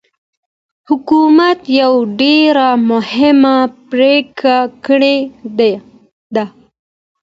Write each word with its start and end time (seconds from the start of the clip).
حکومت 0.89 1.59
يوه 1.79 1.99
ډېره 2.21 2.69
مهمه 2.91 3.57
پرېکړه 3.89 4.59
کړې 4.85 5.17
ده. 6.35 6.45